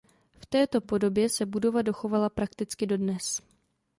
V 0.39 0.45
této 0.45 0.81
podobě 0.81 1.29
se 1.29 1.45
budova 1.45 1.81
dochovala 1.81 2.29
prakticky 2.29 2.85
dodnes. 2.85 3.41